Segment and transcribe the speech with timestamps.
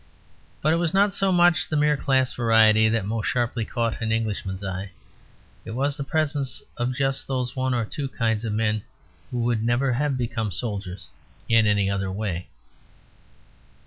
[0.63, 4.11] But it was not so much the mere class variety that most sharply caught an
[4.11, 4.89] Englishman's eye.
[5.63, 8.81] It was the presence of just those one or two kinds of men
[9.29, 11.09] who would never have become soldiers
[11.47, 12.47] in any other way.